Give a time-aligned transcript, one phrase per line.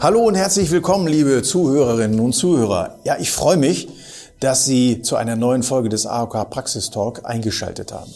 [0.00, 3.00] Hallo und herzlich willkommen, liebe Zuhörerinnen und Zuhörer.
[3.02, 3.88] Ja, ich freue mich,
[4.38, 8.08] dass Sie zu einer neuen Folge des AOK Praxistalk eingeschaltet haben.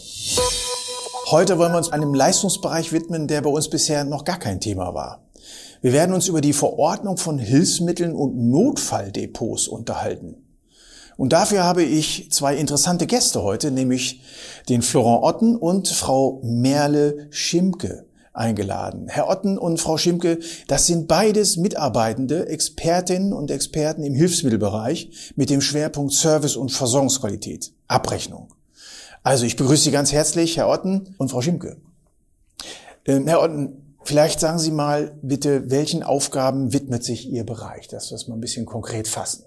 [1.29, 4.93] Heute wollen wir uns einem Leistungsbereich widmen, der bei uns bisher noch gar kein Thema
[4.93, 5.25] war.
[5.81, 10.37] Wir werden uns über die Verordnung von Hilfsmitteln und Notfalldepots unterhalten.
[11.17, 14.21] Und dafür habe ich zwei interessante Gäste heute, nämlich
[14.69, 19.07] den Florent Otten und Frau Merle Schimke eingeladen.
[19.07, 25.49] Herr Otten und Frau Schimke, das sind beides mitarbeitende Expertinnen und Experten im Hilfsmittelbereich mit
[25.49, 28.53] dem Schwerpunkt Service und Versorgungsqualität, Abrechnung.
[29.21, 31.77] Also ich begrüße Sie ganz herzlich, Herr Otten und Frau Schimke.
[33.05, 38.09] Ähm, Herr Otten, vielleicht sagen Sie mal bitte, welchen Aufgaben widmet sich Ihr Bereich, dass
[38.09, 39.45] wir das mal ein bisschen konkret fassen.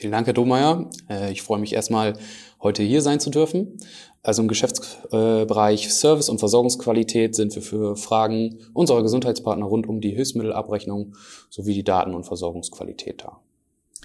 [0.00, 0.88] Vielen Dank, Herr Domeyer.
[1.10, 2.14] Äh, ich freue mich erstmal,
[2.62, 3.76] heute hier sein zu dürfen.
[4.22, 10.14] Also im Geschäftsbereich Service und Versorgungsqualität sind wir für Fragen unserer Gesundheitspartner rund um die
[10.14, 11.16] Hilfsmittelabrechnung
[11.50, 13.40] sowie die Daten- und Versorgungsqualität da.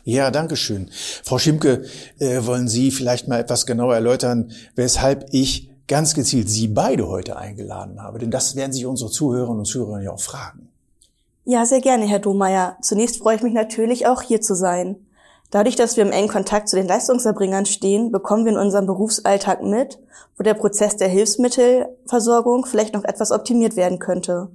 [0.03, 0.89] Ja, danke schön.
[1.23, 1.85] Frau Schimke,
[2.19, 7.37] äh, wollen Sie vielleicht mal etwas genauer erläutern, weshalb ich ganz gezielt Sie beide heute
[7.37, 8.19] eingeladen habe?
[8.19, 10.67] Denn das werden sich unsere Zuhörerinnen und Zuhörer ja auch fragen.
[11.45, 12.75] Ja, sehr gerne, Herr Domeyer.
[12.81, 15.04] Zunächst freue ich mich natürlich auch hier zu sein.
[15.51, 19.63] Dadurch, dass wir im engen Kontakt zu den Leistungserbringern stehen, bekommen wir in unserem Berufsalltag
[19.63, 19.99] mit,
[20.37, 24.49] wo der Prozess der Hilfsmittelversorgung vielleicht noch etwas optimiert werden könnte.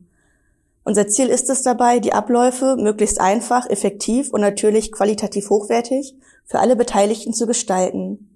[0.84, 6.58] Unser Ziel ist es dabei, die Abläufe möglichst einfach, effektiv und natürlich qualitativ hochwertig für
[6.58, 8.30] alle Beteiligten zu gestalten.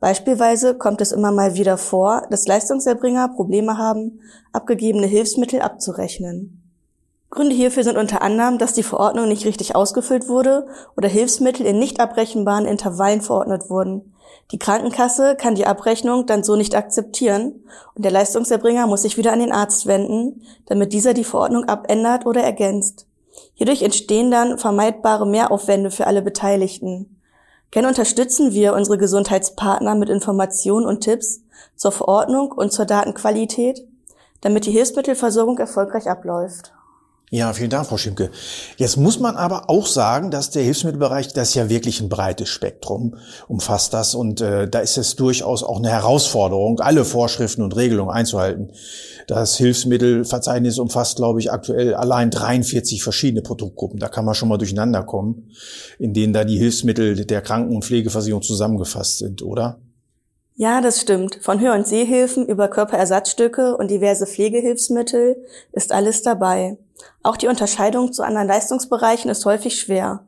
[0.00, 4.20] Beispielsweise kommt es immer mal wieder vor, dass Leistungserbringer Probleme haben,
[4.52, 6.67] abgegebene Hilfsmittel abzurechnen.
[7.30, 11.78] Gründe hierfür sind unter anderem, dass die Verordnung nicht richtig ausgefüllt wurde oder Hilfsmittel in
[11.78, 14.14] nicht abrechenbaren Intervallen verordnet wurden.
[14.50, 19.32] Die Krankenkasse kann die Abrechnung dann so nicht akzeptieren und der Leistungserbringer muss sich wieder
[19.32, 23.06] an den Arzt wenden, damit dieser die Verordnung abändert oder ergänzt.
[23.54, 27.20] Hierdurch entstehen dann vermeidbare Mehraufwände für alle Beteiligten.
[27.70, 31.42] Gerne unterstützen wir unsere Gesundheitspartner mit Informationen und Tipps
[31.76, 33.86] zur Verordnung und zur Datenqualität,
[34.40, 36.72] damit die Hilfsmittelversorgung erfolgreich abläuft.
[37.30, 38.30] Ja, vielen Dank, Frau Schimke.
[38.78, 43.16] Jetzt muss man aber auch sagen, dass der Hilfsmittelbereich, das ja wirklich ein breites Spektrum,
[43.48, 48.10] umfasst das und äh, da ist es durchaus auch eine Herausforderung, alle Vorschriften und Regelungen
[48.10, 48.72] einzuhalten.
[49.26, 53.98] Das Hilfsmittelverzeichnis umfasst, glaube ich, aktuell allein 43 verschiedene Produktgruppen.
[53.98, 55.50] Da kann man schon mal durcheinander kommen,
[55.98, 59.80] in denen da die Hilfsmittel der Kranken- und Pflegeversicherung zusammengefasst sind, oder?
[60.54, 61.38] Ja, das stimmt.
[61.42, 65.36] Von Hör- und Sehhilfen über Körperersatzstücke und diverse Pflegehilfsmittel
[65.72, 66.78] ist alles dabei.
[67.22, 70.26] Auch die Unterscheidung zu anderen Leistungsbereichen ist häufig schwer.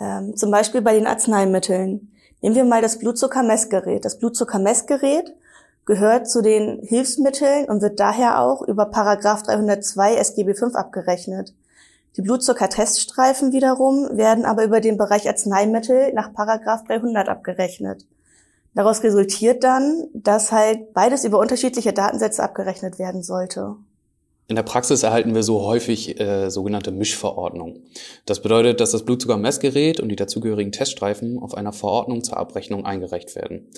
[0.00, 2.12] Ähm, zum Beispiel bei den Arzneimitteln.
[2.40, 4.04] Nehmen wir mal das Blutzuckermessgerät.
[4.04, 5.34] Das Blutzuckermessgerät
[5.86, 11.54] gehört zu den Hilfsmitteln und wird daher auch über Paragraph 302 SGB V abgerechnet.
[12.16, 18.06] Die Blutzuckerteststreifen wiederum werden aber über den Bereich Arzneimittel nach Paragraph 300 abgerechnet.
[18.74, 23.76] Daraus resultiert dann, dass halt beides über unterschiedliche Datensätze abgerechnet werden sollte.
[24.48, 27.82] In der Praxis erhalten wir so häufig äh, sogenannte Mischverordnungen.
[28.24, 33.36] Das bedeutet, dass das Blutzuckermessgerät und die dazugehörigen Teststreifen auf einer Verordnung zur Abrechnung eingereicht
[33.36, 33.68] werden.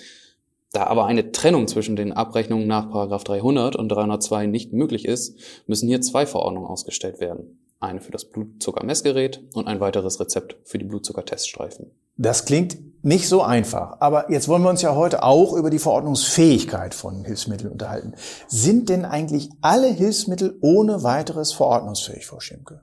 [0.73, 5.37] Da aber eine Trennung zwischen den Abrechnungen nach 300 und 302 nicht möglich ist,
[5.67, 7.59] müssen hier zwei Verordnungen ausgestellt werden.
[7.81, 11.91] Eine für das Blutzuckermessgerät und ein weiteres Rezept für die Blutzuckerteststreifen.
[12.17, 13.97] Das klingt nicht so einfach.
[14.01, 18.15] Aber jetzt wollen wir uns ja heute auch über die Verordnungsfähigkeit von Hilfsmitteln unterhalten.
[18.49, 22.81] Sind denn eigentlich alle Hilfsmittel ohne weiteres verordnungsfähig, Frau Schimke?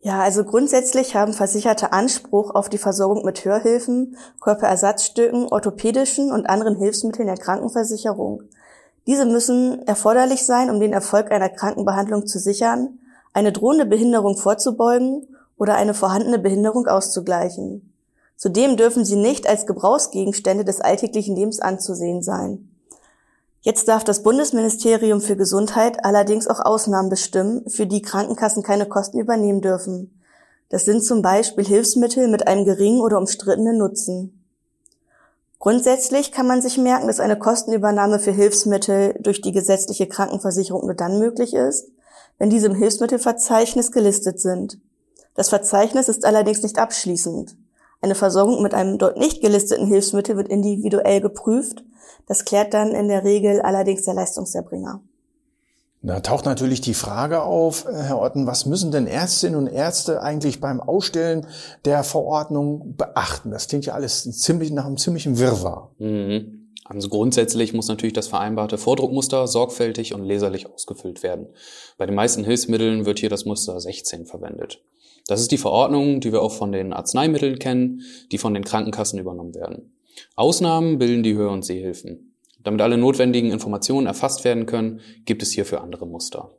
[0.00, 6.76] Ja, also grundsätzlich haben Versicherte Anspruch auf die Versorgung mit Hörhilfen, Körperersatzstücken, orthopädischen und anderen
[6.76, 8.44] Hilfsmitteln der Krankenversicherung.
[9.06, 12.98] Diese müssen erforderlich sein, um den Erfolg einer Krankenbehandlung zu sichern,
[13.32, 15.26] eine drohende Behinderung vorzubeugen
[15.56, 17.92] oder eine vorhandene Behinderung auszugleichen.
[18.38, 22.70] Zudem dürfen sie nicht als Gebrauchsgegenstände des alltäglichen Lebens anzusehen sein.
[23.62, 29.18] Jetzt darf das Bundesministerium für Gesundheit allerdings auch Ausnahmen bestimmen, für die Krankenkassen keine Kosten
[29.18, 30.22] übernehmen dürfen.
[30.68, 34.40] Das sind zum Beispiel Hilfsmittel mit einem geringen oder umstrittenen Nutzen.
[35.58, 40.94] Grundsätzlich kann man sich merken, dass eine Kostenübernahme für Hilfsmittel durch die gesetzliche Krankenversicherung nur
[40.94, 41.90] dann möglich ist,
[42.38, 44.78] wenn diese im Hilfsmittelverzeichnis gelistet sind.
[45.34, 47.56] Das Verzeichnis ist allerdings nicht abschließend.
[48.00, 51.84] Eine Versorgung mit einem dort nicht gelisteten Hilfsmittel wird individuell geprüft.
[52.26, 55.00] Das klärt dann in der Regel allerdings der Leistungserbringer.
[56.00, 60.22] Da taucht natürlich die Frage auf, äh, Herr Otten, was müssen denn Ärztinnen und Ärzte
[60.22, 61.46] eigentlich beim Ausstellen
[61.84, 63.50] der Verordnung beachten?
[63.50, 65.90] Das klingt ja alles ziemlich nach einem ziemlichen Wirrwarr.
[65.98, 66.68] Mhm.
[66.84, 71.48] Also grundsätzlich muss natürlich das vereinbarte Vordruckmuster sorgfältig und leserlich ausgefüllt werden.
[71.98, 74.82] Bei den meisten Hilfsmitteln wird hier das Muster 16 verwendet.
[75.28, 78.00] Das ist die Verordnung, die wir auch von den Arzneimitteln kennen,
[78.32, 79.92] die von den Krankenkassen übernommen werden.
[80.34, 82.34] Ausnahmen bilden die Hör- und Sehhilfen.
[82.64, 86.50] Damit alle notwendigen Informationen erfasst werden können, gibt es hierfür andere Muster.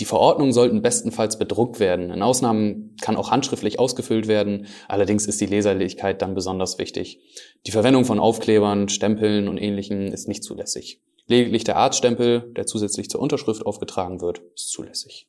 [0.00, 2.10] Die Verordnungen sollten bestenfalls bedruckt werden.
[2.10, 4.66] In Ausnahmen kann auch handschriftlich ausgefüllt werden.
[4.88, 7.20] Allerdings ist die Leserlichkeit dann besonders wichtig.
[7.68, 11.00] Die Verwendung von Aufklebern, Stempeln und Ähnlichem ist nicht zulässig.
[11.28, 15.28] Lediglich der Arztstempel, der zusätzlich zur Unterschrift aufgetragen wird, ist zulässig.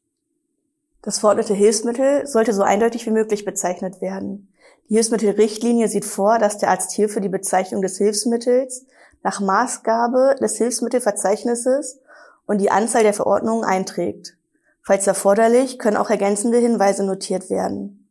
[1.05, 4.51] Das verordnete Hilfsmittel sollte so eindeutig wie möglich bezeichnet werden.
[4.89, 8.87] Die Hilfsmittelrichtlinie sieht vor, dass der Arzt hierfür die Bezeichnung des Hilfsmittels
[9.21, 11.99] nach Maßgabe des Hilfsmittelverzeichnisses
[12.47, 14.35] und die Anzahl der Verordnungen einträgt.
[14.81, 18.07] Falls erforderlich, können auch ergänzende Hinweise notiert werden.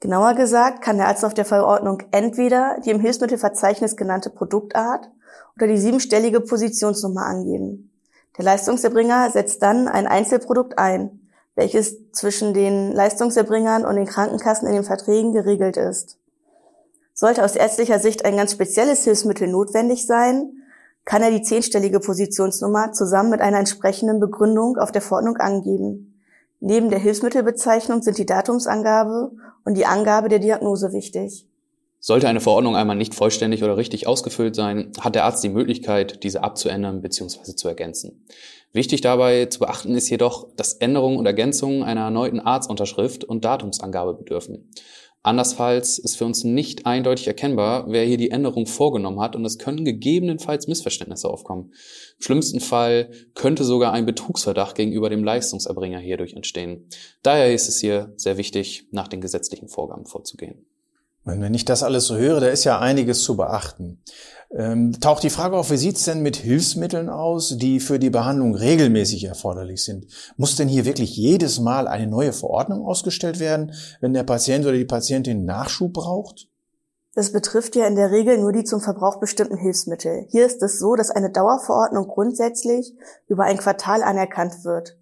[0.00, 5.10] Genauer gesagt kann der Arzt auf der Verordnung entweder die im Hilfsmittelverzeichnis genannte Produktart
[5.56, 7.90] oder die siebenstellige Positionsnummer angeben.
[8.36, 11.19] Der Leistungserbringer setzt dann ein Einzelprodukt ein,
[11.54, 16.16] welches zwischen den Leistungserbringern und den Krankenkassen in den Verträgen geregelt ist.
[17.12, 20.52] Sollte aus ärztlicher Sicht ein ganz spezielles Hilfsmittel notwendig sein,
[21.04, 26.22] kann er die zehnstellige Positionsnummer zusammen mit einer entsprechenden Begründung auf der Verordnung angeben.
[26.60, 29.32] Neben der Hilfsmittelbezeichnung sind die Datumsangabe
[29.64, 31.49] und die Angabe der Diagnose wichtig.
[32.02, 36.22] Sollte eine Verordnung einmal nicht vollständig oder richtig ausgefüllt sein, hat der Arzt die Möglichkeit,
[36.22, 37.54] diese abzuändern bzw.
[37.54, 38.24] zu ergänzen.
[38.72, 44.14] Wichtig dabei zu beachten ist jedoch, dass Änderungen und Ergänzungen einer erneuten Arztunterschrift und Datumsangabe
[44.14, 44.70] bedürfen.
[45.22, 49.58] Andernfalls ist für uns nicht eindeutig erkennbar, wer hier die Änderung vorgenommen hat und es
[49.58, 51.72] können gegebenenfalls Missverständnisse aufkommen.
[52.16, 56.88] Im schlimmsten Fall könnte sogar ein Betrugsverdacht gegenüber dem Leistungserbringer hierdurch entstehen.
[57.22, 60.64] Daher ist es hier sehr wichtig, nach den gesetzlichen Vorgaben vorzugehen.
[61.24, 64.02] Wenn ich das alles so höre, da ist ja einiges zu beachten.
[64.52, 68.54] Ähm, taucht die Frage auf, wie sieht's denn mit Hilfsmitteln aus, die für die Behandlung
[68.54, 70.06] regelmäßig erforderlich sind?
[70.36, 74.76] Muss denn hier wirklich jedes Mal eine neue Verordnung ausgestellt werden, wenn der Patient oder
[74.76, 76.48] die Patientin Nachschub braucht?
[77.14, 80.26] Das betrifft ja in der Regel nur die zum Verbrauch bestimmten Hilfsmittel.
[80.30, 82.94] Hier ist es so, dass eine Dauerverordnung grundsätzlich
[83.28, 84.96] über ein Quartal anerkannt wird.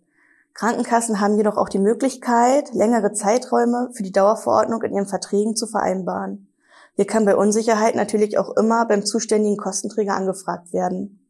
[0.58, 5.68] Krankenkassen haben jedoch auch die Möglichkeit, längere Zeiträume für die Dauerverordnung in ihren Verträgen zu
[5.68, 6.48] vereinbaren.
[6.96, 11.20] Hier kann bei Unsicherheit natürlich auch immer beim zuständigen Kostenträger angefragt werden.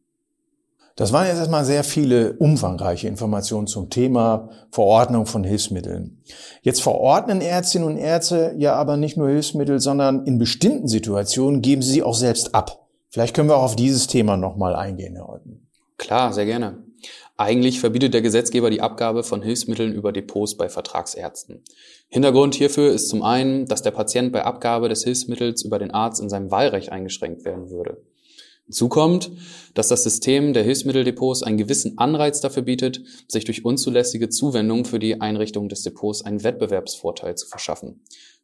[0.95, 6.23] Das waren jetzt erstmal sehr viele umfangreiche Informationen zum Thema Verordnung von Hilfsmitteln.
[6.63, 11.83] Jetzt verordnen Ärztinnen und Ärzte ja aber nicht nur Hilfsmittel, sondern in bestimmten Situationen geben
[11.83, 12.87] sie sie auch selbst ab.
[13.11, 15.67] Vielleicht können wir auch auf dieses Thema nochmal eingehen, Herr Olten.
[15.97, 16.88] Klar, sehr gerne.
[17.39, 21.63] Eigentlich verbietet der Gesetzgeber die Abgabe von Hilfsmitteln über Depots bei Vertragsärzten.
[22.09, 26.21] Hintergrund hierfür ist zum einen, dass der Patient bei Abgabe des Hilfsmittels über den Arzt
[26.21, 28.03] in seinem Wahlrecht eingeschränkt werden würde.
[28.65, 29.31] Hinzu kommt,
[29.73, 34.99] dass das System der Hilfsmitteldepots einen gewissen Anreiz dafür bietet, sich durch unzulässige Zuwendung für
[34.99, 38.01] die Einrichtung des Depots einen Wettbewerbsvorteil zu verschaffen.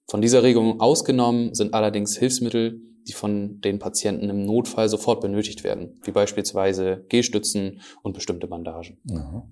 [0.08, 5.64] Von dieser Regelung ausgenommen sind allerdings Hilfsmittel, die von den Patienten im Notfall sofort benötigt
[5.64, 8.98] werden, wie beispielsweise Gehstützen und bestimmte Bandagen.
[9.04, 9.44] Mhm.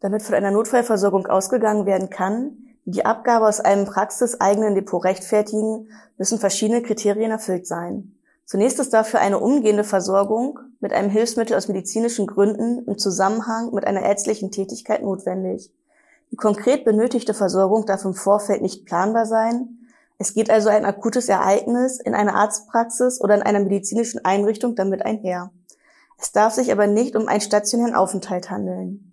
[0.00, 2.52] Damit von einer Notfallversorgung ausgegangen werden kann,
[2.84, 5.88] die die Abgabe aus einem praxiseigenen Depot rechtfertigen,
[6.18, 8.12] müssen verschiedene Kriterien erfüllt sein.
[8.44, 13.84] Zunächst ist dafür eine umgehende Versorgung mit einem Hilfsmittel aus medizinischen Gründen im Zusammenhang mit
[13.84, 15.72] einer ärztlichen Tätigkeit notwendig.
[16.30, 19.85] Die konkret benötigte Versorgung darf im Vorfeld nicht planbar sein,
[20.18, 25.04] es geht also ein akutes Ereignis in einer Arztpraxis oder in einer medizinischen Einrichtung damit
[25.04, 25.50] einher.
[26.18, 29.12] Es darf sich aber nicht um einen stationären Aufenthalt handeln.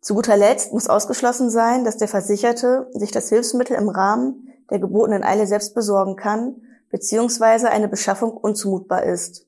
[0.00, 4.78] Zu guter Letzt muss ausgeschlossen sein, dass der Versicherte sich das Hilfsmittel im Rahmen der
[4.78, 6.56] gebotenen Eile selbst besorgen kann,
[6.90, 9.46] beziehungsweise eine Beschaffung unzumutbar ist.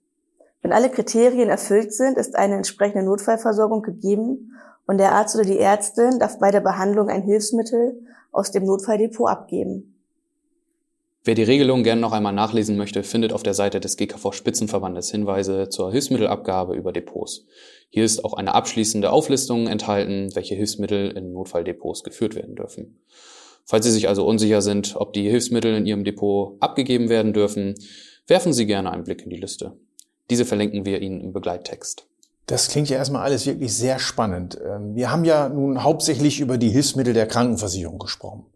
[0.62, 4.52] Wenn alle Kriterien erfüllt sind, ist eine entsprechende Notfallversorgung gegeben
[4.87, 9.28] und der Arzt oder die Ärztin darf bei der Behandlung ein Hilfsmittel aus dem Notfalldepot
[9.28, 9.95] abgeben.
[11.26, 15.11] Wer die Regelung gerne noch einmal nachlesen möchte, findet auf der Seite des GKV Spitzenverbandes
[15.11, 17.47] Hinweise zur Hilfsmittelabgabe über Depots.
[17.90, 23.00] Hier ist auch eine abschließende Auflistung enthalten, welche Hilfsmittel in Notfalldepots geführt werden dürfen.
[23.64, 27.75] Falls Sie sich also unsicher sind, ob die Hilfsmittel in Ihrem Depot abgegeben werden dürfen,
[28.28, 29.73] werfen Sie gerne einen Blick in die Liste.
[30.30, 32.06] Diese verlinken wir Ihnen im Begleittext.
[32.47, 34.61] Das klingt ja erstmal alles wirklich sehr spannend.
[34.64, 38.47] Ähm, wir haben ja nun hauptsächlich über die Hilfsmittel der Krankenversicherung gesprochen.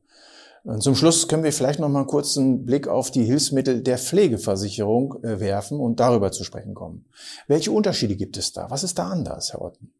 [0.64, 3.98] Und zum Schluss können wir vielleicht noch mal kurz einen Blick auf die Hilfsmittel der
[3.98, 7.06] Pflegeversicherung äh, werfen und darüber zu sprechen kommen.
[7.46, 8.70] Welche Unterschiede gibt es da?
[8.70, 9.92] Was ist da anders, Herr Otten?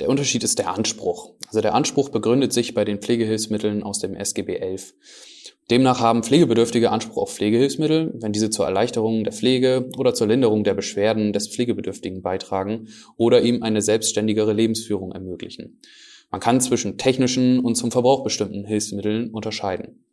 [0.00, 1.32] Der Unterschied ist der Anspruch.
[1.48, 4.94] Also der Anspruch begründet sich bei den Pflegehilfsmitteln aus dem SGB 11.
[5.70, 10.64] Demnach haben Pflegebedürftige Anspruch auf Pflegehilfsmittel, wenn diese zur Erleichterung der Pflege oder zur Linderung
[10.64, 15.80] der Beschwerden des Pflegebedürftigen beitragen oder ihm eine selbstständigere Lebensführung ermöglichen.
[16.30, 20.04] Man kann zwischen technischen und zum Verbrauch bestimmten Hilfsmitteln unterscheiden.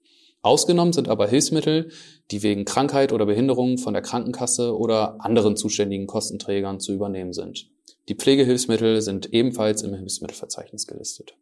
[0.41, 1.89] Ausgenommen sind aber Hilfsmittel,
[2.31, 7.69] die wegen Krankheit oder Behinderung von der Krankenkasse oder anderen zuständigen Kostenträgern zu übernehmen sind.
[8.09, 11.35] Die Pflegehilfsmittel sind ebenfalls im Hilfsmittelverzeichnis gelistet.